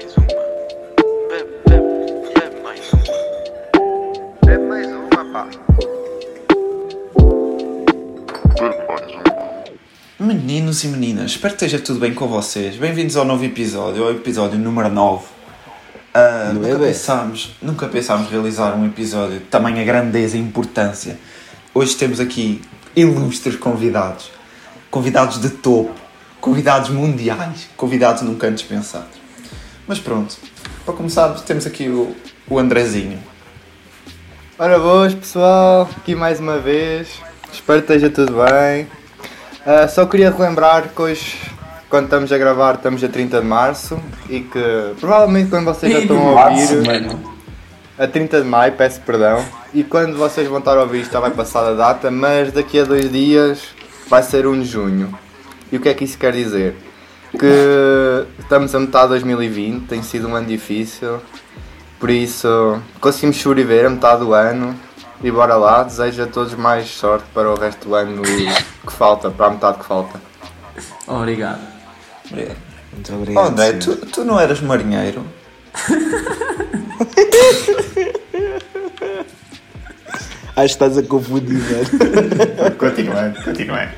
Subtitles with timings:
[0.00, 0.26] mais uma.
[1.28, 1.84] Bebe, bebe,
[2.34, 3.04] bebe mais uma.
[4.46, 5.46] Bebe mais uma, pá.
[10.18, 12.76] Meninos e meninas, espero que esteja tudo bem com vocês.
[12.76, 15.26] Bem-vindos ao novo episódio, ao episódio número 9.
[16.14, 21.18] Ah, Não é nunca, pensámos, nunca pensámos realizar um episódio de tamanha grandeza e importância.
[21.74, 22.62] Hoje temos aqui
[22.96, 24.30] ilustres convidados,
[24.90, 25.94] convidados de topo,
[26.40, 29.19] convidados mundiais, convidados nunca antes pensados.
[29.90, 30.36] Mas pronto,
[30.84, 32.14] para começar, temos aqui o,
[32.48, 33.18] o Andrezinho.
[34.56, 37.08] Ora boas pessoal, aqui mais uma vez.
[37.52, 38.86] Espero que esteja tudo bem.
[39.66, 41.38] Ah, só queria relembrar que hoje,
[41.88, 43.98] quando estamos a gravar, estamos a 30 de março
[44.28, 46.86] e que provavelmente quando vocês já estão a ouvir.
[46.86, 47.34] mano.
[47.98, 49.44] A 30 de maio, peço perdão.
[49.74, 52.78] E quando vocês vão estar a ouvir isto já vai passar a data, mas daqui
[52.78, 53.64] a dois dias
[54.08, 55.18] vai ser 1 de junho.
[55.72, 56.76] E o que é que isso quer dizer?
[57.38, 61.20] Que estamos a metade de 2020, tem sido um ano difícil.
[61.98, 64.74] Por isso conseguimos sobreviver a metade do ano.
[65.22, 69.30] E bora lá, desejo a todos mais sorte para o resto do ano que falta,
[69.30, 70.20] para a metade que falta.
[71.06, 71.60] Obrigado.
[72.30, 73.46] Muito Oh, obrigado.
[73.48, 75.24] André, tu, tu não eras marinheiro?
[80.56, 82.76] Acho que estás a confundir, velho.
[82.76, 83.92] Continuando, continuando.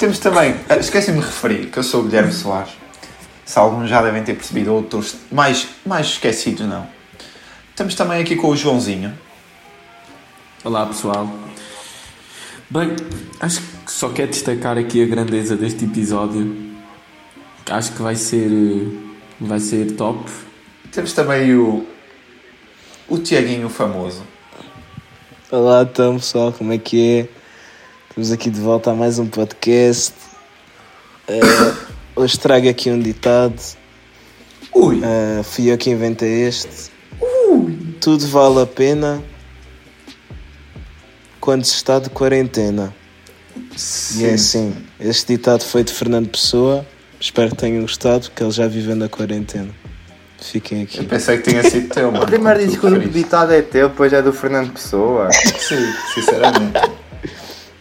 [0.00, 2.72] Temos também, ah, esqueci-me de referir que eu sou o Guilherme Soares.
[3.44, 6.86] Se alguns já devem ter percebido, outros mais, mais esquecidos não.
[7.68, 9.12] Estamos também aqui com o Joãozinho.
[10.64, 11.28] Olá pessoal.
[12.70, 12.96] Bem,
[13.40, 16.56] acho que só quero destacar aqui a grandeza deste episódio.
[17.68, 18.48] Acho que vai ser.
[19.38, 20.30] Vai ser top.
[20.90, 21.86] Temos também o,
[23.06, 24.22] o Tiaguinho famoso.
[25.50, 27.39] Olá, então, pessoal, como é que é?
[28.10, 30.14] Estamos aqui de volta a mais um podcast.
[31.28, 31.40] Eh,
[32.16, 33.54] hoje trago aqui um ditado.
[34.74, 36.90] Ui, Eh, fui eu que inventei este.
[38.00, 39.22] Tudo vale a pena
[41.40, 42.94] quando se está de quarentena.
[44.16, 46.86] E é assim, este ditado foi de Fernando Pessoa.
[47.20, 49.70] Espero que tenham gostado, porque ele já vive na quarentena.
[50.38, 51.04] Fiquem eu aqui.
[51.04, 52.26] pensei que tinha sido teu, mano.
[52.26, 55.30] Primeiro tu que o ditado é teu, depois é do Fernando Pessoa.
[55.32, 56.99] Sim, sinceramente.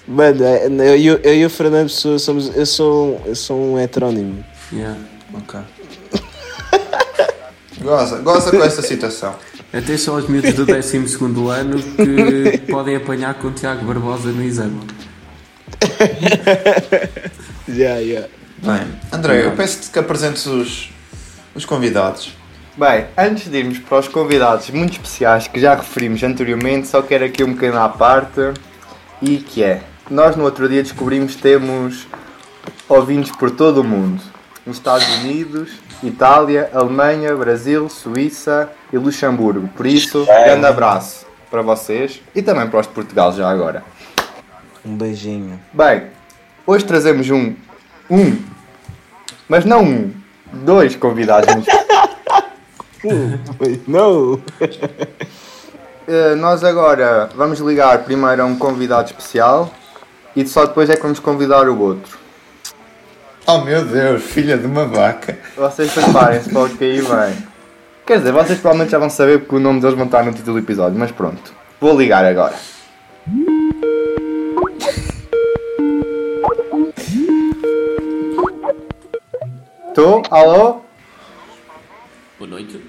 [0.09, 2.55] Mano, é- eu, eu, eu e o Fernando Pessoa somos.
[2.55, 4.43] Eu sou, eu sou um heterónimo.
[4.73, 4.99] Yeah.
[5.33, 5.59] ok.
[7.79, 9.35] Goza, goza com esta situação.
[9.71, 14.43] Até só os miúdos do 12 ano que podem apanhar com o Tiago Barbosa no
[14.43, 14.81] exame.
[17.69, 18.27] Yeah, yeah.
[18.57, 18.81] Bem,
[19.11, 20.89] André, eu peço-te que apresentes os,
[21.53, 22.35] os convidados.
[22.75, 27.25] Bem, antes de irmos para os convidados muito especiais que já referimos anteriormente, só quero
[27.25, 28.53] aqui um bocadinho à parte
[29.21, 32.07] e que é, nós no outro dia descobrimos que temos
[32.87, 34.21] ouvintes por todo o mundo.
[34.65, 35.71] Nos Estados Unidos,
[36.03, 39.67] Itália, Alemanha, Brasil, Suíça e Luxemburgo.
[39.69, 43.83] Por isso, grande abraço para vocês e também para os de Portugal já agora.
[44.85, 45.59] Um beijinho.
[45.71, 46.07] Bem,
[46.65, 47.53] hoje trazemos um,
[48.09, 48.37] um,
[49.47, 50.11] mas não um,
[50.51, 51.69] dois convidados muito
[53.87, 54.33] Não!
[54.33, 54.41] Uh,
[56.37, 59.71] nós agora vamos ligar primeiro a um convidado especial
[60.39, 62.17] e só depois é que vamos convidar o outro.
[63.45, 65.37] Oh meu Deus, filha de uma vaca.
[65.57, 67.47] Vocês preparem-se para o que aí vem.
[68.05, 70.53] Quer dizer, vocês provavelmente já vão saber porque o nome deles vão estar no título
[70.53, 71.53] do episódio, mas pronto.
[71.81, 72.55] Vou ligar agora.
[79.89, 80.23] Estou?
[80.31, 80.81] Alô?
[82.37, 82.88] Boa noite.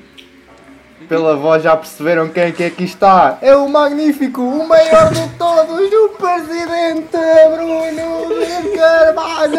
[1.11, 3.37] Pela voz já perceberam quem é que aqui está.
[3.43, 7.19] É o magnífico, o maior de todos, o presidente
[7.51, 9.59] Bruno de Carvalho!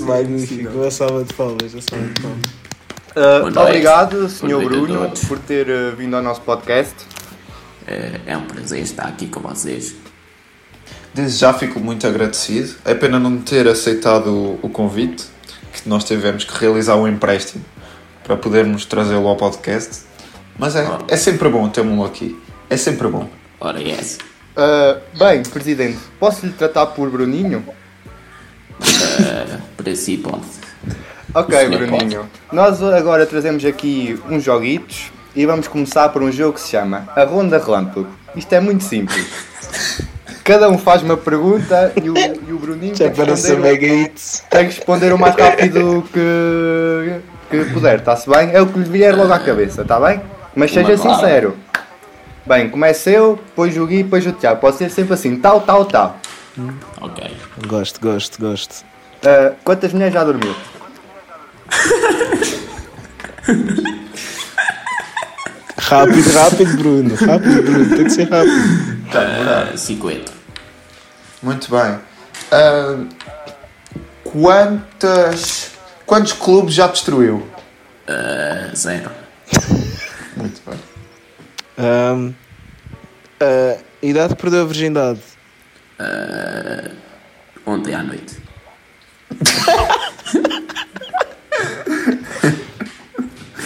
[0.00, 0.72] Magnífico.
[0.72, 1.72] Uma salva de palmas.
[1.74, 2.42] Uma salva de palmas.
[3.14, 4.64] Uh, obrigado, Sr.
[4.64, 6.96] Bruno, por ter uh, vindo ao nosso podcast.
[7.86, 9.94] É, é um prazer estar aqui com vocês.
[11.14, 12.74] Desde já fico muito agradecido.
[12.84, 15.26] É pena não ter aceitado o, o convite,
[15.82, 17.64] que nós tivemos que realizar um empréstimo
[18.22, 20.04] para podermos trazê-lo ao podcast.
[20.58, 22.40] Mas é, é sempre bom tê-lo aqui.
[22.70, 23.28] É sempre bom.
[23.60, 24.18] Ora, yes.
[24.56, 27.64] Uh, bem, presidente, posso lhe tratar por Bruninho?
[29.76, 30.44] Para si pode.
[31.34, 32.30] Ok, Senhor Bruninho.
[32.52, 37.08] Nós agora trazemos aqui uns joguitos e vamos começar por um jogo que se chama
[37.16, 38.08] A Ronda Relâmpago.
[38.36, 39.26] Isto é muito simples.
[40.44, 44.44] Cada um faz uma pergunta e o, e o Bruninho Já tem que, responder, hits.
[44.50, 47.20] tem que responder o mais rápido que,
[47.50, 48.50] que puder, está-se bem?
[48.52, 50.20] É o que lhe vier logo à cabeça, está bem?
[50.54, 51.14] Mas seja Uma clara.
[51.16, 51.56] sincero.
[52.44, 54.60] Bem, comece eu, depois o Gui, depois o Tiago.
[54.60, 56.18] Pode ser sempre assim, tal, tal, tal.
[57.00, 57.36] Ok.
[57.66, 58.84] Gosto, gosto, gosto.
[59.24, 60.54] Uh, quantas mulheres já dormiu?
[65.78, 67.14] Rápido, rápido, Bruno.
[67.14, 67.96] Rápido, Bruno.
[67.96, 68.94] Tem que ser rápido.
[69.14, 70.33] Ah, 50.
[71.44, 71.98] Muito bem.
[72.50, 73.04] Ah,
[74.24, 75.72] quantas,
[76.06, 77.46] quantos clubes já destruiu?
[78.08, 79.10] Ah, zero.
[80.38, 80.78] Muito bem.
[81.76, 82.32] Ahm,
[83.40, 85.20] a idade perdeu a virgindade.
[87.66, 88.38] Ontem à noite.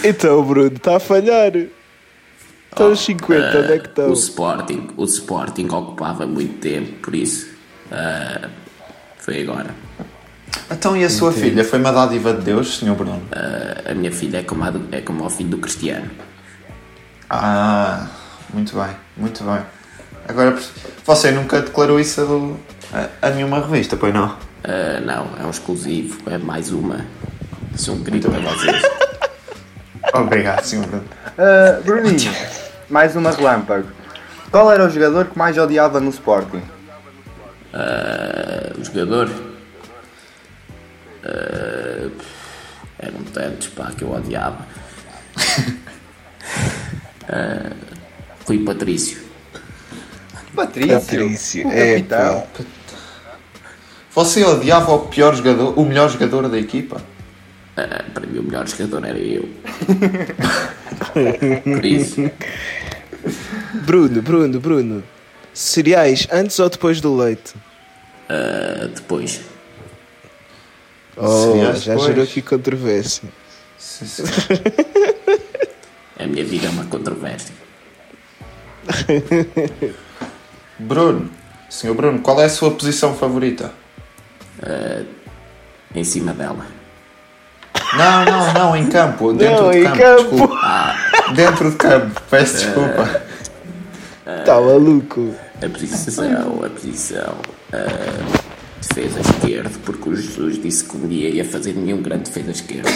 [0.01, 1.51] Então, Bruno, está a falhar.
[1.53, 4.13] Estão os 50, onde é que O estão?
[4.13, 7.48] Sporting, o Sporting ocupava muito tempo, por isso
[7.91, 8.47] ah,
[9.17, 9.69] foi agora.
[10.71, 11.63] Então, e a sua filha?
[11.63, 12.93] Foi uma dádiva de Deus, Sr.
[12.93, 13.21] Bruno?
[13.31, 16.09] Ah, a minha filha é como, a do- é como ao filho do Cristiano.
[17.29, 18.07] Ah,
[18.53, 19.59] muito bem, muito bem.
[20.27, 20.57] Agora,
[21.05, 22.57] você nunca declarou isso
[22.93, 24.35] a, a- nenhuma revista, pois não?
[24.63, 27.05] Ah, não, é um exclusivo, é mais uma.
[27.75, 28.81] Sou um querido para vocês.
[30.13, 30.85] Obrigado, Sr.
[30.87, 31.03] Bruno.
[31.37, 32.31] Uh, Bruninho,
[32.89, 33.87] mais uma relâmpago.
[34.51, 36.61] Qual era o jogador que mais odiava no Sporting?
[37.73, 39.29] Ah, o jogador.
[41.23, 42.09] ah,
[42.99, 44.65] eram tantos pá, que eu odiava.
[47.31, 47.71] Ah,
[48.47, 49.19] Rui Patrício.
[50.55, 51.69] Patrício.
[51.69, 52.47] É, capitão.
[54.15, 56.99] Você odiava o pior jogador, o melhor jogador da equipa?
[57.77, 59.47] Ah, para mim o melhor jogador era eu.
[61.63, 62.31] Por isso,
[63.85, 65.03] Bruno, Bruno, Bruno.
[65.59, 67.53] Cereais antes ou depois do leite?
[68.29, 69.41] ah, depois.
[71.17, 72.07] Oh, Cereais já depois.
[72.07, 73.27] gerou aqui controvérsia.
[73.77, 74.23] Sim, sim.
[76.17, 77.53] A minha vida é uma controvérsia.
[80.79, 81.29] Bruno,
[81.69, 81.93] Sr.
[81.93, 83.71] Bruno, qual é a sua posição favorita?
[85.93, 86.65] Em cima dela.
[87.97, 89.33] Não, não, não, em campo.
[89.33, 90.29] Dentro Não, de campo, campo.
[90.29, 90.95] desculpa.
[91.35, 93.21] Dentro de campo, peço desculpa.
[94.39, 95.21] Está maluco.
[95.31, 97.35] A posição, a posição.
[97.73, 98.49] ah,
[98.81, 102.89] defesa esquerda, porque o Jesus disse que um dia ia fazer nenhum grande defesa esquerda.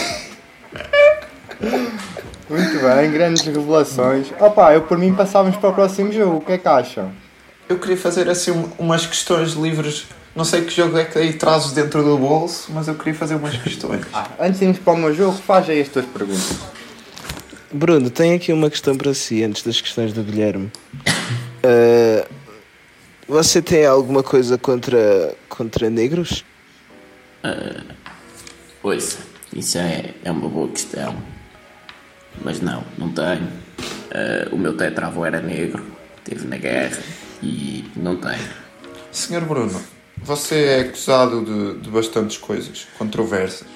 [2.48, 4.28] Muito bem, grandes revelações.
[4.40, 6.36] Opa, eu por mim passávamos para o próximo jogo.
[6.36, 7.10] O que é que acham?
[7.68, 10.06] Eu queria fazer assim um- umas questões livres.
[10.36, 13.36] Não sei que jogo é que aí trazes dentro do bolso, mas eu queria fazer
[13.36, 14.02] umas questões.
[14.40, 16.56] Antes de irmos para o meu jogo, faz aí as tuas perguntas.
[17.72, 20.70] Bruno, tenho aqui uma questão para si antes das questões do Guilherme.
[21.62, 22.23] Ah,
[23.28, 26.44] você tem alguma coisa contra, contra negros?
[28.82, 29.18] Ouça,
[29.54, 31.14] isso é, é uma boa questão.
[32.42, 33.48] Mas não, não tenho.
[34.12, 35.84] Ah, o meu tetravô era negro,
[36.18, 36.98] esteve na guerra
[37.42, 38.48] e não tenho.
[39.10, 39.80] Senhor Bruno,
[40.16, 43.66] você é acusado de, de bastantes coisas controversas.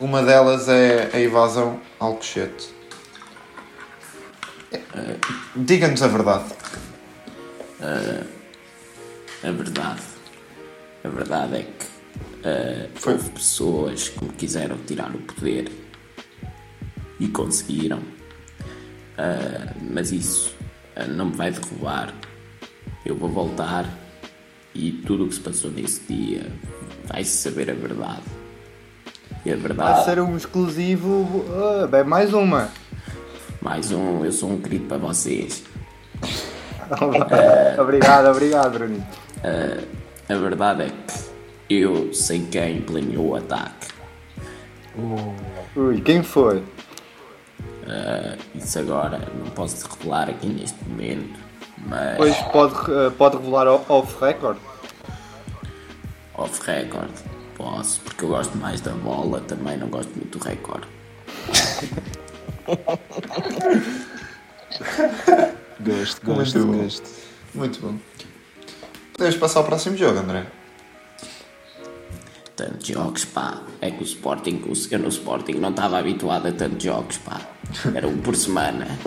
[0.00, 2.68] Uma delas é a evasão ao Alcochete.
[4.72, 5.16] Eh,
[5.56, 6.44] Diga-nos a verdade.
[9.42, 10.00] A verdade,
[11.04, 15.70] a verdade é que Foi- houve pessoas que me quiseram tirar o poder
[17.20, 18.00] e conseguiram.
[19.16, 20.54] Ah, mas isso
[20.96, 22.12] ah, não me vai derrubar.
[23.06, 23.86] Eu vou voltar
[24.74, 26.46] e tudo o que se passou nesse dia
[27.06, 28.22] vai-se saber a verdade.
[29.46, 31.44] E a Vai verdade, ser um exclusivo.
[31.82, 32.70] ah, bem, mais uma.
[33.62, 35.62] mais um, eu sou um querido para vocês.
[37.78, 38.74] obrigado, obrigado,
[39.42, 39.88] Bruninho.
[40.28, 40.90] A verdade é
[41.68, 43.88] que eu sei quem planeou o ataque.
[45.76, 46.62] Ui, quem foi?
[47.86, 51.38] Ah, isso agora não posso revelar aqui neste momento,
[51.86, 54.58] mas Pois pode, ah, pode revelar o- off record?
[56.34, 57.10] off record
[57.56, 60.86] posso, porque eu gosto mais da bola, também não gosto muito do recorde.
[65.80, 66.82] Gosto, gosto, Muito bom.
[66.82, 67.08] gosto.
[67.54, 67.98] Muito bom.
[69.18, 70.46] Podemos passar ao próximo jogo, André.
[72.56, 73.60] Tantos jogos, pá.
[73.80, 77.40] É que o Sporting, o- eu no Sporting não estava habituado a tantos jogos, pá.
[77.94, 78.86] Era um por semana.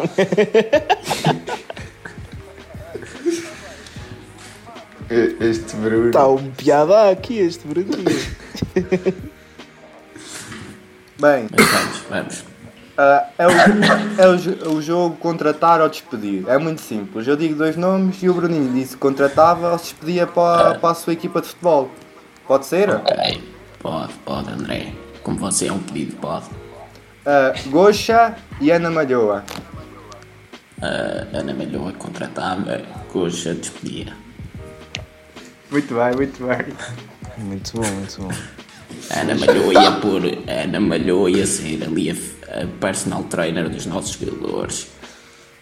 [5.09, 6.07] Este Bruno.
[6.07, 8.05] Está um piada aqui este Bruninho.
[11.19, 12.43] Bem, Mas vamos, vamos.
[12.97, 13.51] Ah, é, o,
[14.21, 16.43] é o jo- o jogo contratar ou despedir.
[16.47, 17.27] É muito simples.
[17.27, 20.95] Eu digo dois nomes e o Bruninho disse contratava ou se despedia para, para a
[20.95, 21.89] sua equipa de futebol.
[22.47, 22.89] Pode ser?
[22.89, 23.43] Ok,
[23.79, 24.93] pode, pode, André.
[25.23, 26.45] Como você é um pedido, pode.
[27.25, 29.43] Ah, Goxa e Ana Malhoa.
[30.81, 32.81] A Ana Malhoa contratava,
[33.11, 34.13] Coxa despedia.
[35.69, 36.65] Muito bem, muito bem.
[37.37, 38.29] Muito bom, muito bom.
[39.15, 40.21] Ana Malhou ia por.
[40.47, 42.40] Ana Malhou ia ser ali a, a
[42.79, 44.87] personal trainer dos nossos jogadores.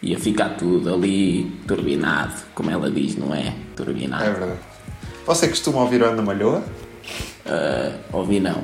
[0.02, 3.54] Ia ficar tudo ali turbinado, como ela diz, não é?
[3.76, 4.24] Turbinado.
[4.24, 4.60] É verdade.
[5.26, 6.64] Você costuma ouvir a Ana Malhoa?
[7.46, 8.64] Uh, ouvi não,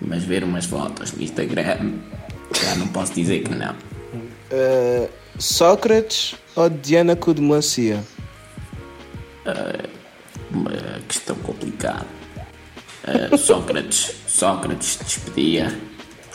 [0.00, 1.92] mas ver umas fotos no Instagram,
[2.52, 3.72] já não posso dizer que não.
[3.72, 5.08] Uh,
[5.38, 8.02] Sócrates ou Diana Cudemacia?
[10.50, 10.70] Uma
[11.06, 12.06] questão complicada.
[13.04, 15.78] Uh, Sócrates, Sócrates despedia,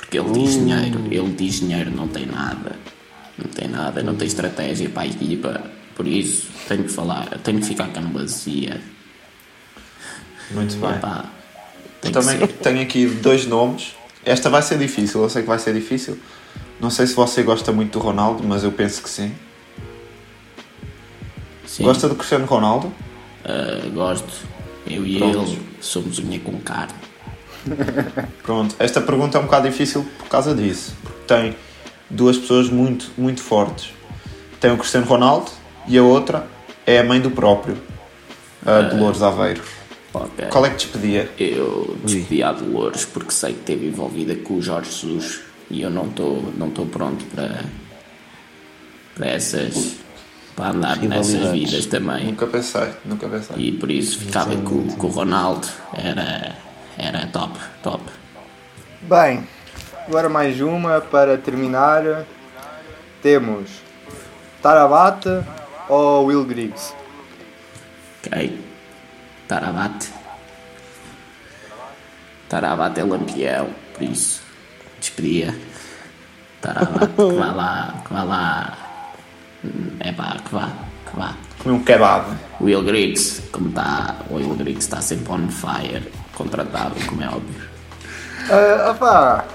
[0.06, 2.76] porque ele diz dinheiro, ele diz dinheiro não tem nada,
[3.38, 5.64] não tem nada, não tem estratégia para a equipa,
[5.96, 8.80] por isso tenho que falar, tenho que ficar com a bacia.
[10.52, 10.92] Muito bem.
[10.92, 11.26] Epá,
[12.02, 12.48] tem Também ser.
[12.48, 13.96] tenho aqui dois nomes.
[14.24, 16.20] Esta vai ser difícil, eu sei que vai ser difícil.
[16.80, 19.32] Não sei se você gosta muito do Ronaldo, mas eu penso que sim.
[21.66, 21.84] Sim.
[21.84, 22.88] Gosta do Cristiano Ronaldo?
[23.44, 24.46] Uh, gosto.
[24.88, 25.40] Eu e Pronto.
[25.40, 26.94] ele somos unha com carne.
[28.44, 30.96] Pronto, esta pergunta é um bocado difícil por causa disso.
[31.04, 31.56] Porque tem
[32.10, 33.92] duas pessoas muito, muito fortes.
[34.60, 35.52] Tem o Cristiano Ronaldo
[35.88, 36.48] e a outra
[36.86, 37.78] é a mãe do próprio,
[38.66, 39.62] a Dolores Aveiro.
[40.14, 40.46] Ok.
[40.50, 41.30] Qual é que despedia?
[41.38, 45.90] Eu despedi a Dolores porque sei que esteve envolvida com o Jorge Jesus e eu
[45.90, 47.66] não estou não tô pronto para,
[49.16, 49.96] para essas.
[50.56, 52.28] para andar nessas vidas também.
[52.28, 53.58] Nunca pensei, nunca pensei.
[53.58, 55.68] E por isso ficava com, com o Ronaldo.
[55.94, 56.56] Era,
[56.98, 58.04] era top, top.
[59.02, 59.48] Bem,
[60.08, 62.26] agora mais uma para terminar.
[63.22, 63.82] Temos
[64.62, 65.44] Tarabate
[65.90, 66.94] ou Will Griggs?
[68.26, 68.66] Ok?
[69.48, 70.12] Tarabate.
[72.50, 74.42] Tarabate é lampião, por isso
[75.00, 75.56] despedia.
[76.62, 78.78] Tarabate, que vá lá, que vá lá.
[80.00, 80.70] É pá, que vá,
[81.10, 81.36] que vá.
[81.60, 82.36] Comi um kebab.
[82.62, 87.64] Will Griggs, como está, o Will Griggs está sempre on fire, contratado, como é óbvio.
[88.50, 89.46] Ah, opá,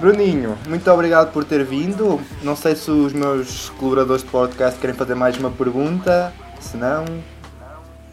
[0.00, 2.20] Bruninho, muito obrigado por ter vindo.
[2.42, 6.32] Não sei se os meus colaboradores de podcast querem fazer mais uma pergunta.
[6.58, 7.04] Se não,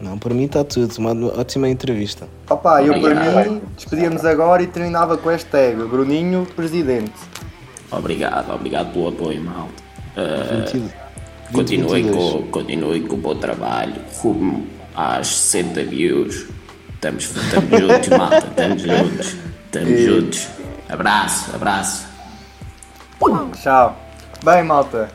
[0.00, 0.94] Não, por mim está tudo.
[0.98, 2.28] Uma ótima entrevista.
[2.48, 7.12] opá, eu para mim despedíamos agora e terminava com a hashtag Bruninho Presidente.
[7.90, 9.82] Obrigado, obrigado pelo apoio, malta.
[10.16, 10.94] Uh, 20,
[11.52, 12.32] continuem 2022.
[12.32, 16.46] com, continuem com o bom trabalho, rumo às 60 views.
[16.98, 19.36] Estamos, estamos juntos, malta, estamos juntos,
[19.66, 20.48] estamos juntos.
[20.88, 22.08] Abraço, abraço.
[23.62, 23.96] Tchau.
[24.42, 25.08] Bem, malta.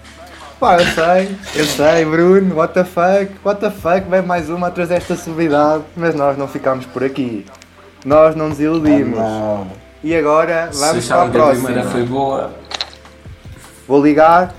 [0.62, 4.68] Pá, eu sei, eu sei, Bruno, what the fuck, what the fuck, vem mais uma
[4.68, 7.46] a trazer esta suavidade, mas nós não ficámos por aqui.
[8.06, 9.20] Nós não nos iludimos.
[9.20, 9.68] Não.
[10.02, 11.66] E agora vamos Se para a que a próxima.
[11.66, 12.54] primeira foi boa,
[13.86, 14.56] Vou ligar.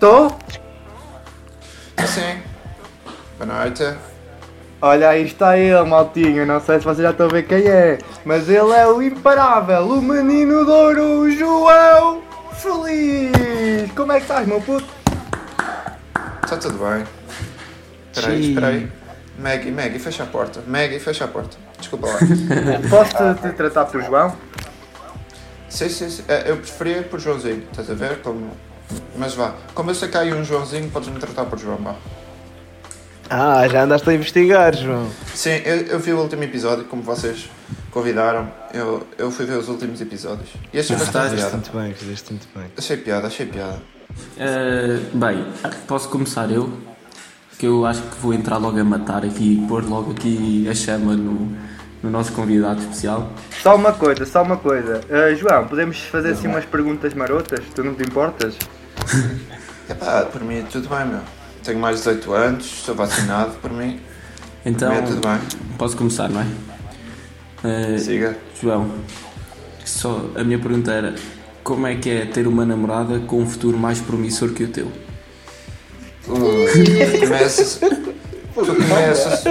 [0.00, 0.28] Tô?
[2.06, 2.40] Sim.
[3.38, 3.94] Boa noite.
[4.80, 6.46] Olha, aí está ele, maltinho.
[6.46, 9.86] Não sei se vocês já estão a ver quem é, mas ele é o imparável,
[9.86, 12.22] o menino de ouro, o João
[12.54, 13.92] Feliz.
[13.94, 14.88] Como é que estás, meu puto?
[16.42, 17.04] Está tudo bem.
[18.12, 18.92] Espera aí, espera aí.
[19.38, 20.62] Maggie, Maggie, fecha a porta.
[20.66, 21.56] Maggie, fecha a porta.
[21.78, 22.18] Desculpa lá.
[22.88, 24.34] Posso te, te tratar por João?
[25.68, 26.24] sim, sim, sim.
[26.26, 28.20] Eh, Eu preferia por Joãozinho, estás a ver?
[28.22, 28.50] Como...
[29.16, 29.54] Mas vá.
[29.74, 31.94] Como eu sei que há aí um Joãozinho, podes-me tratar por João, vá.
[33.28, 35.08] Ah, já andaste a investigar, João.
[35.34, 37.48] Sim, eu, eu vi o último episódio, como vocês
[37.92, 38.50] convidaram.
[38.74, 40.48] Eu, eu fui ver os últimos episódios.
[40.72, 41.56] E achei bastante Fizeste piada.
[41.56, 42.64] muito bem, fizeste muito bem.
[42.76, 43.80] Achei piada, achei piada.
[44.10, 45.46] Uh, bem,
[45.86, 46.72] posso começar eu?
[47.56, 50.74] Que eu acho que vou entrar logo a matar aqui e pôr logo aqui a
[50.74, 51.56] chama no,
[52.02, 53.30] no nosso convidado especial.
[53.62, 55.02] Só uma coisa, só uma coisa.
[55.08, 57.60] Ah, João, podemos fazer assim umas perguntas marotas?
[57.72, 58.56] Tu não te importas?
[59.88, 61.20] Epá, por mim tudo bem, meu.
[61.64, 64.00] Tenho mais de 18 anos, sou vacinado, por mim.
[64.64, 65.38] Então, É, tudo bem.
[65.78, 66.46] posso começar, não é?
[67.62, 68.36] Uh, Siga.
[68.60, 68.90] João,
[69.84, 71.14] só a minha pergunta era:
[71.62, 74.90] como é que é ter uma namorada com um futuro mais promissor que o teu?
[76.24, 76.32] Tu
[77.20, 77.78] começas.
[77.80, 79.42] Tu começas.
[79.42, 79.50] Tu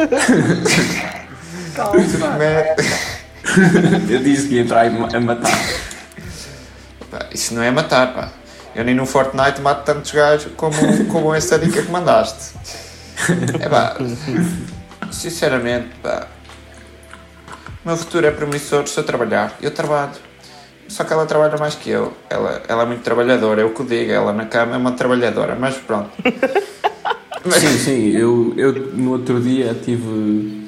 [1.76, 2.50] come...
[4.14, 5.60] Eu disse que ia entrar a matar.
[7.10, 8.32] Pá, isso não é matar, pá.
[8.76, 12.54] Eu nem no Fortnite mato tantos gajos como, como essa dica que mandaste.
[13.60, 13.98] É pá.
[15.12, 16.28] Sinceramente, pá.
[17.84, 19.58] O meu futuro é promissor se eu trabalhar.
[19.62, 20.12] Eu trabalho.
[20.88, 22.14] Só que ela trabalha mais que eu.
[22.30, 24.12] Ela, ela é muito trabalhadora, eu que o digo.
[24.12, 26.10] Ela na cama é uma trabalhadora, mas pronto.
[27.60, 30.68] Sim, sim, eu, eu no outro dia tive.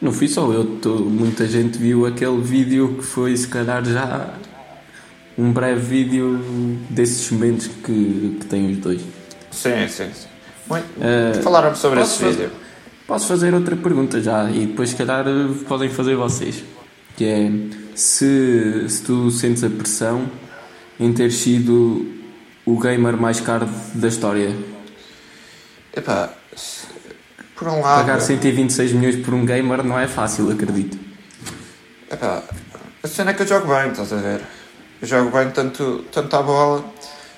[0.00, 4.28] Não fui só eu, to- muita gente viu aquele vídeo que foi, se calhar, já
[5.38, 6.38] um breve vídeo
[6.90, 9.00] desses momentos que, que têm os dois.
[9.50, 10.28] Sim, sim, sim.
[10.68, 10.86] Muito.
[11.00, 12.50] Eh, Falaram sobre esse fazer- vídeo.
[13.06, 16.62] Posso fazer outra pergunta já e depois, se calhar, eh, podem fazer vocês.
[17.16, 17.50] Que é
[17.94, 20.26] se, se tu sentes a pressão
[21.00, 22.06] em ter sido
[22.66, 24.54] o gamer mais caro da história.
[25.96, 26.30] Epá,
[27.56, 28.00] por um lado.
[28.06, 30.98] Pagar 126 milhões por um gamer não é fácil, acredito.
[32.10, 32.42] Epá,
[33.02, 34.40] a cena é que eu jogo bem, estás a ver?
[35.00, 36.84] Eu jogo bem tanto, tanto à bola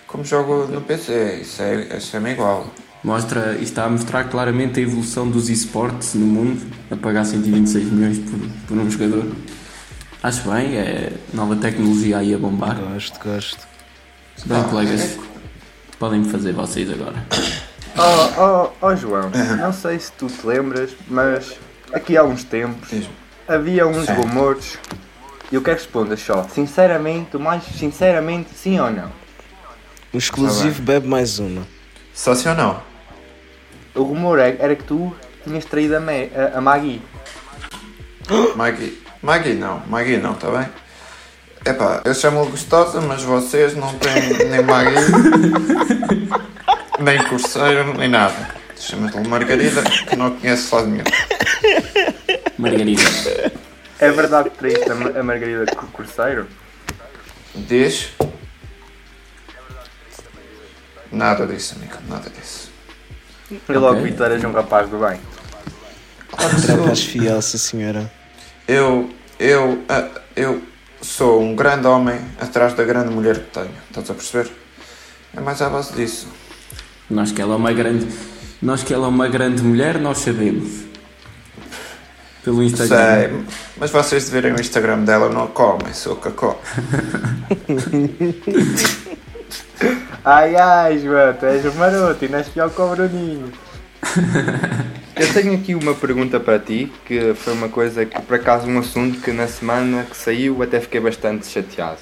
[0.07, 1.41] como jogo no PC.
[1.43, 2.67] Isso é, isso é-me igual.
[3.03, 7.85] Mostra, isto está a mostrar claramente a evolução dos esportes no mundo, a pagar 126
[7.91, 8.39] milhões por,
[8.69, 9.25] por um jogador.
[10.23, 12.77] Acho bem, é nova tecnologia aí a bombar.
[12.77, 13.67] Gosto, gosto.
[14.45, 15.19] Bem, Ah, colegas,
[15.99, 17.27] podem fazer vocês agora.
[17.97, 18.41] Oh,
[18.83, 21.55] oh, oh João, não sei se tu te lembras, mas
[21.93, 23.11] aqui há uns tempos Diz-me.
[23.49, 24.13] havia uns Sim.
[24.13, 24.79] rumores
[25.51, 29.11] e eu quero que respondas só, sinceramente, o mais sinceramente, sim ou não?
[30.13, 31.63] Um exclusivo bebe mais uma.
[32.15, 32.83] Só sim ou não?
[33.95, 35.15] O rumor é- era que tu
[35.45, 37.03] tinhas traído a, Me- a- a Maggie.
[38.57, 39.01] Maggie.
[39.23, 40.67] Maggie não, Maggie não, está bem?
[41.65, 44.97] Epá, eu chamo-lhe gostosa, mas vocês não têm nem Maggie,
[46.99, 48.49] nem Corseiro, nem nada.
[48.79, 51.05] Chamas-lhe Margarida, que não conheço lado nenhum.
[52.57, 53.03] Margarida.
[54.01, 56.47] É verdade que traíste a, Ma- a Margarida Cor- Corseiro?
[57.55, 58.11] Diz?
[61.13, 62.71] Nada disso, amigo, nada disso.
[63.69, 65.19] E logo vi que tu eras um rapaz do bem.
[66.33, 68.11] Rapaz fiel, sim senhora.
[68.69, 70.63] Eu, eu, ah, eu
[71.03, 73.75] sou um grande homem atrás da grande mulher que tenho.
[73.89, 74.51] Estás a perceber?
[75.37, 76.29] É mais à base disso.
[77.11, 78.07] Nós que ela é uma grande.
[78.63, 80.85] Nós que ela é uma grande mulher, nós sabemos.
[82.45, 82.97] Pelo Instagram.
[83.29, 83.31] Sei,
[83.77, 86.59] mas vocês de verem o Instagram dela não comem, sou cacó.
[90.25, 93.51] Ai ai, João, tu és um maroto e não és pior que o Bruninho.
[95.17, 98.79] Eu tenho aqui uma pergunta para ti, que foi uma coisa que, por acaso, um
[98.79, 101.99] assunto que na semana que saiu até fiquei bastante chateado.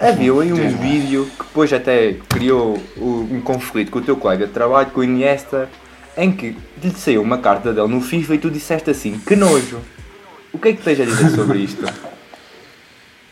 [0.00, 4.46] Havia aí um vídeo que depois até criou o- um conflito com o teu colega
[4.46, 5.68] de trabalho, com o Iniesta,
[6.18, 9.80] em que lhe saiu uma carta dele no FIFA e tu disseste assim, que nojo.
[10.52, 11.82] O que é que tens a dizer sobre isto?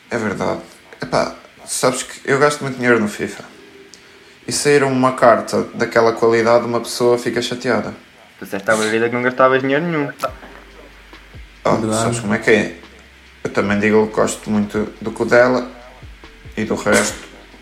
[0.09, 0.61] É verdade.
[1.03, 3.43] Epá, sabes que eu gasto muito dinheiro no FIFA.
[4.47, 7.93] E sair uma carta daquela qualidade, uma pessoa fica chateada.
[8.39, 10.09] Tu disseste à Margarida que não gastavas dinheiro nenhum.
[11.65, 12.03] Oh, Verdade.
[12.03, 12.77] sabes como é que é?
[13.43, 15.69] Eu também digo que gosto muito do cu dela
[16.57, 17.19] e do resto.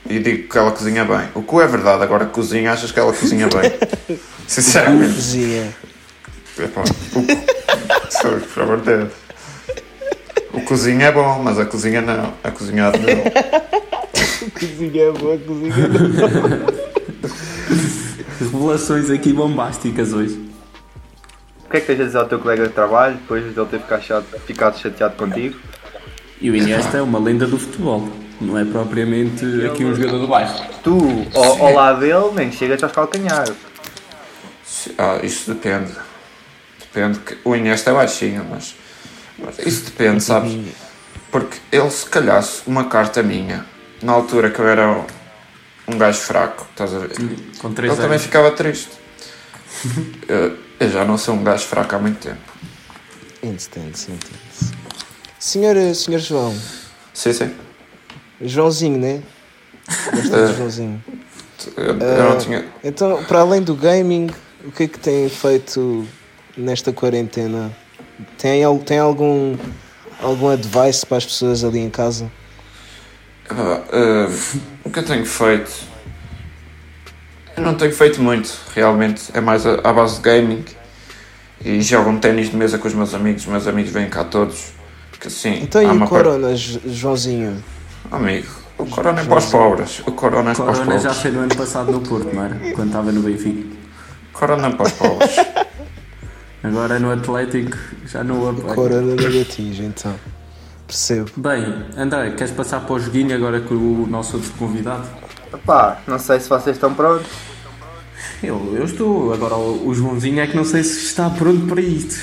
[0.06, 1.30] E digo que ela cozinha bem.
[1.34, 4.18] O cu é verdade, agora cozinha, achas que ela cozinha bem?
[4.46, 5.14] Sinceramente.
[5.14, 5.74] Cozinha.
[6.58, 9.12] Epá, o por amor de Deus.
[10.52, 12.32] O cozinha é bom, mas a cozinha não.
[12.44, 13.64] A cozinhada não.
[14.50, 15.74] Cozinha é boa, cozinha
[18.38, 20.38] Revelações aqui bombásticas hoje.
[21.66, 23.68] O que é que tens a dizer ao teu colega de trabalho depois de ele
[23.68, 25.56] ter ficado chateado, ficado chateado contigo?
[26.40, 28.08] E o Iniesta é uma lenda do futebol.
[28.40, 30.54] Não é propriamente aqui um jogador do bairro.
[30.82, 33.54] Tu, ao, ao lado dele, nem chegas aos calcanhares.
[34.98, 35.92] Ah, isso depende.
[36.80, 38.74] Depende que o Iniesta é baixinho, mas,
[39.38, 40.52] mas isso depende, sabes?
[41.30, 43.66] Porque ele se calhasse uma carta minha,
[44.02, 45.04] na altura que eu era um,
[45.88, 47.10] um gajo fraco, estás a ver?
[47.58, 48.22] Com 3 Ele também anos.
[48.22, 48.90] ficava triste.
[50.28, 52.38] eu, eu já não sou um gajo fraco há muito tempo.
[53.42, 54.72] Entende-se, entende-se.
[55.38, 56.56] Senhor, senhor João.
[57.12, 57.54] Sim, sim.
[58.40, 59.22] Joãozinho, né?
[60.14, 60.46] Gosta Eh.
[60.46, 61.04] de Joãozinho.
[61.76, 61.94] Eu, eu
[62.24, 62.36] não Ah.
[62.36, 62.64] tinha.
[62.82, 64.28] Então, para além do gaming,
[64.66, 66.06] o que é que tem feito
[66.56, 67.70] nesta quarentena?
[68.38, 69.56] Tem, tem algum,
[70.20, 72.30] algum advice para as pessoas ali em casa?
[73.50, 74.28] Ah, ah,
[74.84, 75.70] o que eu tenho feito?
[77.56, 79.24] Eu não tenho feito muito, realmente.
[79.32, 80.64] É mais a- à base de gaming.
[81.64, 83.42] E jogo um ténis de mesa com os meus amigos.
[83.42, 84.72] Os meus amigos vêm cá todos.
[85.10, 85.60] Porque assim.
[85.62, 87.62] Então, e o uma par- Corona, Jo- Joãozinho?
[88.10, 90.00] Amigo, o corona é para os pobres.
[90.00, 91.02] O corona é para os Corona pobres.
[91.02, 92.54] já foi no ano passado no Porto, não era?
[92.74, 93.64] Quando estava no Benfica.
[94.34, 95.36] Corona para os pobres.
[96.62, 98.74] Agora no Atlético já não o apoia.
[98.74, 100.14] Corona não lhe atinge, então.
[100.86, 101.30] Percebo.
[101.36, 105.06] Bem, André, queres passar para o joguinho agora com o nosso outro convidado?
[105.64, 107.26] Pá, não sei se vocês estão prontos.
[108.42, 109.32] Eu, eu estou.
[109.32, 112.22] Agora o, Joãozinho é que não sei se está pronto para isto.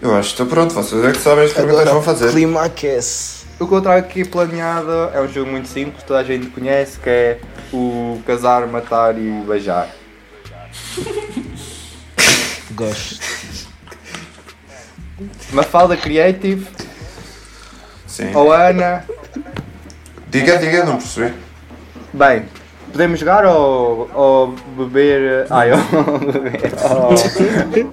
[0.00, 0.72] Eu acho que estou pronto.
[0.74, 2.30] Vocês é que sabem as perguntas vão o fazer.
[2.32, 3.44] clima aquece.
[3.58, 6.98] O que eu trago aqui planeado é um jogo muito simples, toda a gente conhece,
[6.98, 7.40] que é
[7.72, 9.88] o casar, matar e beijar.
[12.72, 13.20] Gosto.
[15.52, 16.66] Mafalda Creative,
[18.06, 18.34] Sim.
[18.34, 19.04] ou Ana.
[20.28, 21.32] Diga, diga, não percebi.
[22.12, 22.46] Bem,
[22.90, 25.46] podemos jogar ou, ou beber.
[25.50, 25.78] Ai, ou
[26.18, 26.72] beber.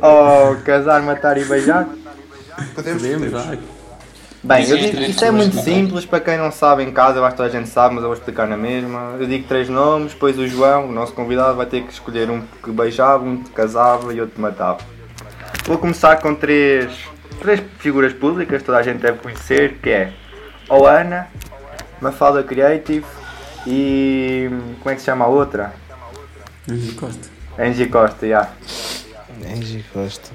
[0.02, 1.88] Ou, ou casar, matar e beijar?
[2.76, 3.71] Podemos, Podemos, podemos.
[4.44, 7.24] Bem, eu digo, três isto é muito simples para quem não sabe em casa, eu
[7.24, 9.16] acho que toda a gente sabe, mas eu vou explicar na mesma.
[9.20, 12.42] Eu digo três nomes, depois o João, o nosso convidado, vai ter que escolher um
[12.42, 14.80] que beijava, um que casava e outro que matava.
[15.66, 16.92] Vou começar com três,
[17.40, 20.12] três figuras públicas, toda a gente deve conhecer, que é
[20.68, 21.28] a Ana,
[22.02, 23.06] Mafalda Creative
[23.68, 24.50] e.
[24.80, 25.72] como é que se chama a outra?
[26.68, 27.30] Angie Costa.
[27.60, 28.50] Angie Costa, já.
[29.46, 30.32] Angie Costa.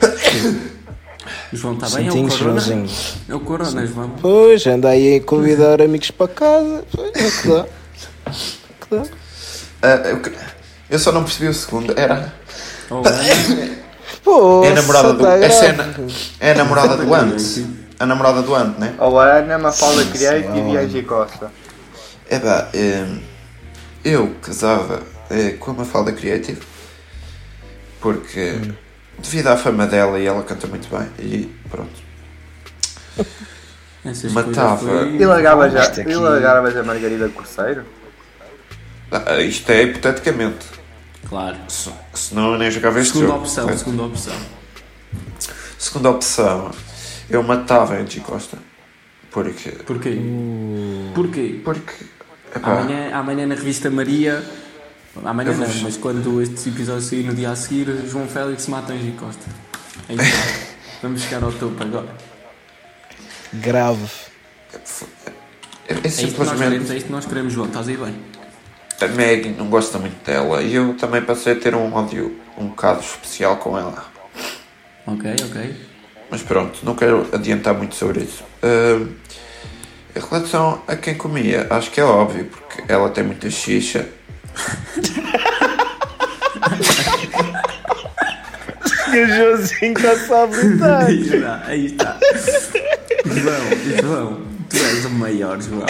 [1.52, 2.06] João está bem?
[2.08, 2.60] É o Corona?
[2.60, 2.90] Joãozinho.
[3.28, 4.10] É o Corona, João.
[4.20, 6.84] Pois, anda aí a convidar amigos para casa.
[6.94, 7.66] Pois, é que dá.
[8.26, 8.30] É
[8.80, 9.02] que dá.
[9.82, 10.22] Ah, eu,
[10.90, 11.94] eu só não percebi o segundo.
[11.98, 12.32] Era.
[12.90, 13.02] Oh.
[14.22, 15.26] Pô, É a namorada do.
[15.26, 16.00] Essa é, grave.
[16.02, 16.08] na-
[16.40, 17.36] é a namorada do Ant.
[17.98, 18.94] A namorada do Ant, né?
[18.98, 21.50] A Ana, Mafalda Creative e Angie Costa.
[22.28, 22.68] É pá,
[24.04, 26.60] eu casava eh, com a Mafalda Creative
[28.00, 28.60] porque
[29.18, 32.06] devido à fama dela e ela canta muito bem e pronto.
[34.04, 34.76] Essas Matava.
[34.78, 37.84] foi- E largava já, aqui- e largava já a Margarida Corseiro?
[39.10, 40.66] Ah, isto é hipoteticamente.
[41.28, 41.56] Claro.
[41.68, 43.40] Se- Senão eu nem jogava este Segunda jogo.
[43.42, 44.34] opção, segunda opção.
[45.78, 46.70] Segunda opção,
[47.28, 48.58] eu matava a Angie Costa.
[49.30, 49.70] Porque.
[49.70, 50.16] Porquê?
[51.14, 51.60] Porquê?
[51.64, 51.92] Porque.
[52.54, 54.42] epá, Amanhã, amanhã na revista Maria.
[55.24, 59.12] Amanhã não, mas quando este episódio sair no dia a seguir, João Félix mata Angie
[59.12, 59.44] Costa.
[60.08, 60.66] É isso.
[61.02, 62.08] Vamos chegar ao topo agora.
[63.54, 64.06] Grave.
[64.72, 64.76] é,
[65.88, 66.58] é É simplesmente.
[66.58, 67.66] queremos, é isto que nós queremos, João.
[67.66, 68.14] Estás aí bem?
[69.00, 72.68] A Meg não gosta muito dela e eu também passei a ter um ódio um
[72.68, 74.06] bocado especial com ela.
[75.06, 75.76] Ok, ok.
[76.30, 78.42] Mas pronto, não quero adiantar muito sobre isso.
[78.62, 79.08] Ahm,
[80.16, 84.08] em relação a quem comia, acho que é óbvio, porque ela tem muita xixa.
[89.12, 91.06] E o Joãozinho está-se a habilitar.
[91.06, 92.18] Aí está, aí está.
[93.24, 95.86] João, João, tu és o maior, João.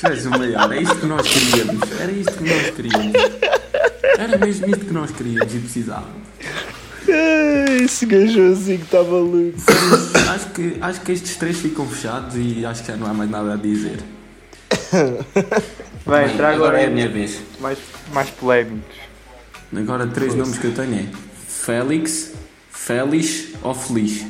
[0.00, 2.00] Tu és o maior, é isto que nós queríamos.
[2.00, 3.12] Era isto que nós queríamos.
[4.18, 6.26] Era mesmo isto que nós queríamos e precisávamos.
[7.84, 9.58] Esse gajozinho está maluco.
[10.34, 13.30] Acho que, acho que estes três ficam fechados e acho que já não há mais
[13.30, 14.00] nada a dizer.
[16.06, 17.40] Bem, Bem, trago agora é a minha vez.
[17.60, 17.78] mais,
[18.12, 18.96] mais polémicos.
[19.76, 21.06] Agora três nomes que eu tenho é
[21.48, 22.32] Félix,
[22.70, 24.24] Félix ou Feliz.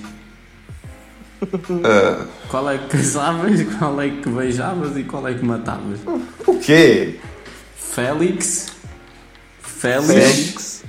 [1.85, 6.01] Ah, Qual é que casavas, qual é que beijavas e qual é que matavas?
[6.47, 7.21] o quê?
[7.77, 8.69] Félix,
[9.61, 10.83] Félix,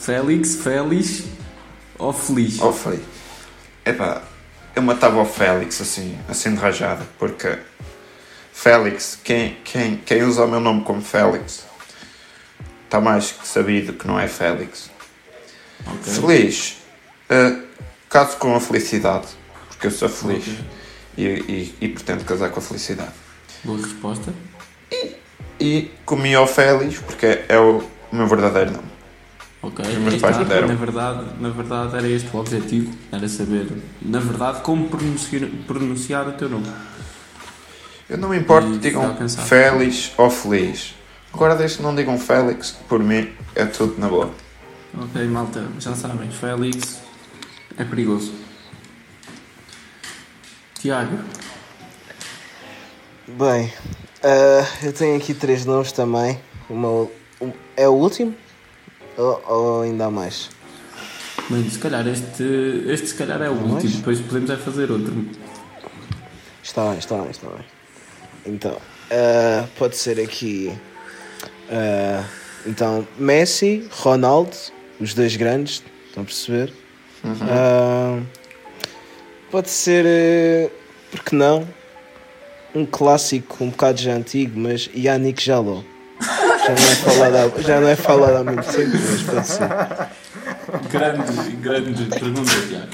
[0.00, 1.24] Félix, Félix
[1.98, 2.58] ou Feliz?
[2.60, 3.04] Oh, Felipe.
[3.84, 4.22] Epá,
[4.74, 7.58] eu matava o Félix assim, assim de rajada, porque
[8.52, 11.64] Félix, quem, quem, quem usa o meu nome como Félix,
[12.84, 14.90] está mais que sabido que não é Félix.
[15.86, 16.12] Ok.
[16.12, 16.76] Feliz.
[17.30, 17.62] Uh,
[18.08, 19.26] caso com a felicidade.
[19.68, 20.44] Porque eu sou feliz.
[20.46, 20.58] Ok.
[21.16, 23.12] E, e, e pretendo casar com a felicidade.
[23.64, 24.32] Boa resposta.
[25.58, 28.92] E comi ao Félix porque é o meu verdadeiro nome.
[29.62, 30.44] Ok, Os meus aí pais está.
[30.44, 30.68] me deram.
[30.68, 33.68] Na verdade, na verdade era este o objetivo, era saber,
[34.00, 36.66] na verdade, como pronunciar, pronunciar o teu nome.
[38.12, 39.16] Eu não me importo E que digam.
[39.28, 40.94] Félix ou Feliz.
[41.32, 44.30] Agora desde que não digam Félix, por mim é tudo na boa.
[45.00, 47.00] Ok, malta, já sabem, Félix
[47.78, 48.32] é perigoso.
[50.78, 51.16] Tiago,
[53.28, 53.72] Bem,
[54.22, 56.38] ah, eu tenho aqui três nomes também.
[56.68, 56.88] Uma,
[57.40, 58.34] um- é o último?
[59.16, 60.50] Ou, ou ainda há mais?
[61.48, 62.42] bem, se calhar este,
[62.88, 63.72] este se calhar é o Mais?
[63.72, 65.24] último, depois podemos é fazer outro.
[66.62, 67.64] Está bem, está bem, está bem.
[68.44, 68.76] Então,
[69.10, 70.72] ah, pode ser aqui.
[71.70, 72.24] ah,
[72.66, 74.56] então, Messi, Ronaldo,
[75.00, 76.72] os dois grandes, estão a perceber?
[77.42, 78.20] Ah,
[79.50, 80.70] pode ser, eh,
[81.10, 81.68] por que não?
[82.74, 85.82] Um clássico um bocado já antigo, mas Yannick Jaló.
[86.20, 89.68] Já não é falado há, já não é falado há muito tempo, mas pode ser.
[90.90, 92.88] Grande, grande pergunta, Tiago.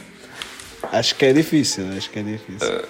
[0.91, 2.83] Acho que é difícil, acho que é difícil.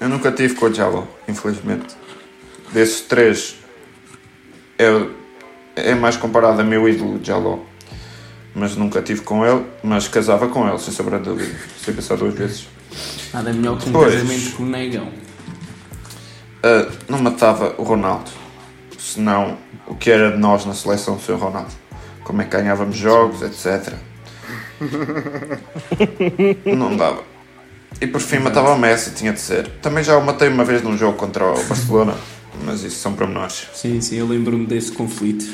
[0.00, 1.96] Eu nunca tive com o Jalo, infelizmente.
[2.72, 3.56] Desses três,
[4.78, 5.14] eu,
[5.74, 7.66] é mais comparado a meu ídolo Jalo.
[8.54, 11.54] Mas nunca tive com ele, mas casava com ele, sem sombra de dúvida.
[11.82, 12.68] Sem pensar duas vezes.
[13.32, 14.14] Nada melhor que um Pois.
[14.14, 15.08] casamento com o negão.
[16.62, 18.30] Ah, não matava o Ronaldo.
[18.98, 19.56] Senão,
[19.86, 21.70] o que era de nós na seleção sem o Ronaldo?
[22.24, 23.94] Como é que ganhávamos jogos, etc.
[26.66, 27.22] não dava.
[28.00, 29.68] E por fim matava o Messi, tinha de ser.
[29.82, 32.14] Também já o matei uma vez num jogo contra o Barcelona,
[32.64, 33.68] mas isso são pormenores.
[33.74, 35.44] Sim, sim, eu lembro-me desse conflito.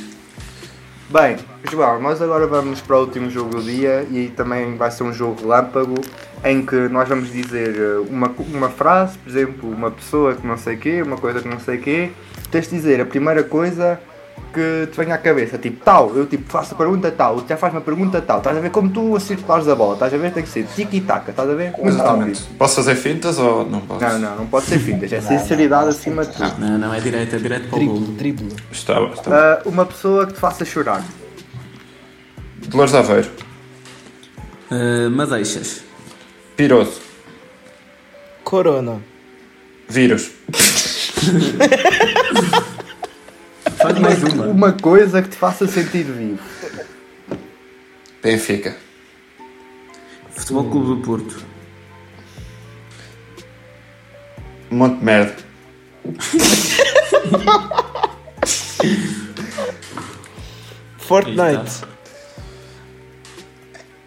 [1.11, 1.37] Bem,
[1.71, 5.13] João, nós agora vamos para o último jogo do dia e também vai ser um
[5.13, 5.95] jogo relâmpago
[6.45, 10.59] em que nós vamos dizer eh, uma, uma frase, por exemplo, uma pessoa que não
[10.59, 12.11] sei quê, uma coisa que não sei quê.
[12.51, 14.01] Tens de dizer a primeira coisa
[14.55, 17.57] que te venha à cabeça, tipo tal, eu tipo faço a pergunta tal, tu já
[17.57, 20.17] faz uma pergunta tal, estás a ver como tu a circulares a bola, estás a
[20.17, 20.33] ver?
[20.33, 21.73] Tem que ser tic-tac, estás a ver?
[21.73, 22.39] Muito Exatamente.
[22.39, 22.57] rápido.
[22.57, 24.05] Posso fazer fintas ou não posso?
[24.05, 26.55] Não, não, não pode ser fintas, é sinceridade acima de tudo.
[26.59, 28.07] Não, não, é direto, é direto para o golo.
[28.13, 28.55] drible.
[28.71, 29.35] Está, está.
[29.35, 31.03] Ah, uma pessoa que te faça chorar.
[32.69, 33.31] Dolores de Aveiro.
[34.71, 35.83] Uh, Madeixas.
[36.57, 37.01] Piroso.
[38.45, 39.01] Corona.
[39.89, 40.31] Vírus.
[43.85, 44.47] Faz mais uma.
[44.47, 46.43] Uma coisa que te faça sentir vivo.
[48.23, 48.75] Benfica.
[50.31, 51.45] Futebol Clube do Porto.
[54.71, 55.37] Monte de merda.
[60.97, 61.83] Fortnite.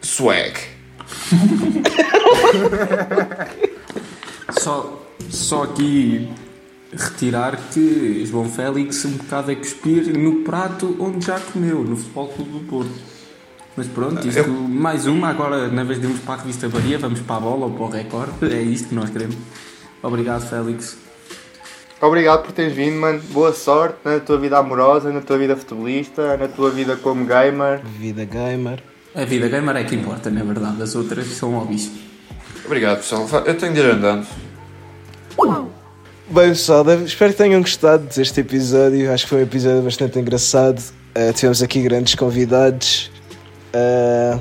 [0.02, 0.60] Swag.
[4.60, 6.34] Só, só aqui
[6.98, 12.28] retirar que João Félix um bocado a cuspir no prato onde já comeu, no Futebol
[12.30, 12.92] Clube do Porto.
[13.76, 17.20] Mas pronto, isto, mais uma, agora na vez de irmos para a revista Varia, vamos
[17.20, 19.36] para a bola ou para o recorde, é isto que nós queremos.
[20.02, 20.98] Obrigado Félix.
[22.02, 23.20] Obrigado por teres vindo, mano.
[23.30, 27.82] Boa sorte na tua vida amorosa, na tua vida futebolista, na tua vida como gamer.
[28.00, 28.84] Vida gamer.
[29.16, 31.92] A vida gamer é que importa, na verdade, as outras são hobbies.
[32.66, 33.28] Obrigado, pessoal.
[33.46, 34.28] Eu tenho de ir andando.
[36.38, 39.12] Bem pessoal, espero que tenham gostado deste episódio.
[39.12, 40.80] Acho que foi um episódio bastante engraçado.
[40.80, 43.10] Uh, tivemos aqui grandes convidados.
[43.74, 44.40] Uh,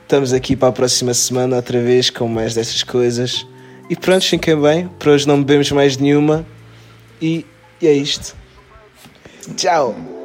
[0.00, 3.46] estamos aqui para a próxima semana outra vez com mais dessas coisas.
[3.90, 4.88] E pronto, fiquem bem.
[4.98, 6.46] Para hoje não bebemos mais nenhuma.
[7.20, 7.44] E,
[7.78, 8.34] e é isto.
[9.58, 10.19] Tchau!